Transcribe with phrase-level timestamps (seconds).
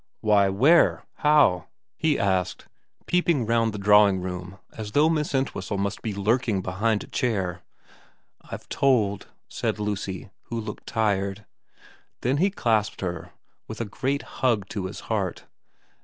[0.21, 1.05] 'Why, where?
[1.17, 2.67] How?' he asked,
[3.05, 7.61] peeping round the drawing room as though Miss Entwhistle must be lurking behind a chair.
[8.03, 11.45] * I've told,' said Lucy, who looked tired.
[12.21, 13.31] Then he clasped her
[13.67, 15.45] with a great hug to his heart.